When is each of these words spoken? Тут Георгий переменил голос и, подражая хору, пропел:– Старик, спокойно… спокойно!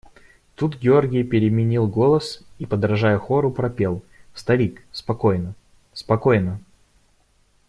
Тут 0.55 0.79
Георгий 0.79 1.23
переменил 1.23 1.85
голос 1.85 2.41
и, 2.57 2.65
подражая 2.65 3.19
хору, 3.19 3.51
пропел:– 3.51 4.01
Старик, 4.33 4.83
спокойно… 4.91 5.53
спокойно! 5.93 6.59